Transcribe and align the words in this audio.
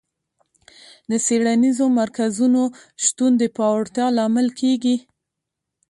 د 1.09 1.11
څېړنیزو 1.25 1.85
مرکزونو 1.99 2.63
شتون 3.05 3.31
د 3.41 3.43
پیاوړتیا 3.55 4.07
لامل 4.17 4.47
کیږي. 4.59 4.95